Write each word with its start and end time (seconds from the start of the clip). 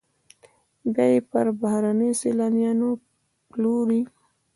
بیا 0.93 1.05
یې 1.11 1.19
پر 1.29 1.47
بهرنیو 1.59 2.17
سیلانیانو 2.21 2.89
پلوري 3.51 4.01